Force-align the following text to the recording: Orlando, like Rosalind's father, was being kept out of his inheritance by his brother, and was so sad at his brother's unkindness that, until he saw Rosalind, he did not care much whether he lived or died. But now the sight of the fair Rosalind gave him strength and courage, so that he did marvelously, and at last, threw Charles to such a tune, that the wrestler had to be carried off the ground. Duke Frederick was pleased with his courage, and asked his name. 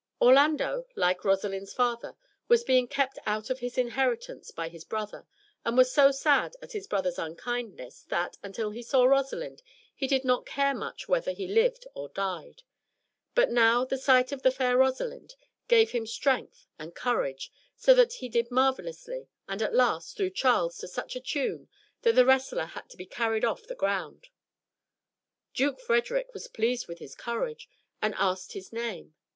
Orlando, 0.19 0.87
like 0.95 1.23
Rosalind's 1.23 1.75
father, 1.75 2.15
was 2.47 2.63
being 2.63 2.87
kept 2.87 3.19
out 3.27 3.51
of 3.51 3.59
his 3.59 3.77
inheritance 3.77 4.49
by 4.49 4.67
his 4.67 4.83
brother, 4.83 5.27
and 5.63 5.77
was 5.77 5.91
so 5.93 6.09
sad 6.09 6.55
at 6.59 6.71
his 6.71 6.87
brother's 6.87 7.19
unkindness 7.19 8.01
that, 8.09 8.35
until 8.41 8.71
he 8.71 8.81
saw 8.81 9.03
Rosalind, 9.05 9.61
he 9.93 10.07
did 10.07 10.23
not 10.25 10.47
care 10.47 10.73
much 10.73 11.07
whether 11.07 11.33
he 11.33 11.45
lived 11.47 11.85
or 11.93 12.09
died. 12.09 12.63
But 13.35 13.51
now 13.51 13.85
the 13.85 13.99
sight 13.99 14.31
of 14.31 14.41
the 14.41 14.49
fair 14.49 14.75
Rosalind 14.75 15.35
gave 15.67 15.91
him 15.91 16.07
strength 16.07 16.65
and 16.79 16.95
courage, 16.95 17.51
so 17.77 17.93
that 17.93 18.13
he 18.13 18.27
did 18.27 18.49
marvelously, 18.49 19.27
and 19.47 19.61
at 19.61 19.75
last, 19.75 20.17
threw 20.17 20.31
Charles 20.31 20.79
to 20.79 20.87
such 20.87 21.15
a 21.15 21.19
tune, 21.21 21.69
that 22.01 22.15
the 22.15 22.25
wrestler 22.25 22.65
had 22.65 22.89
to 22.89 22.97
be 22.97 23.05
carried 23.05 23.45
off 23.45 23.67
the 23.67 23.75
ground. 23.75 24.29
Duke 25.53 25.79
Frederick 25.79 26.33
was 26.33 26.47
pleased 26.47 26.87
with 26.87 26.97
his 26.97 27.13
courage, 27.13 27.69
and 28.01 28.15
asked 28.17 28.53
his 28.53 28.73
name. 28.73 29.13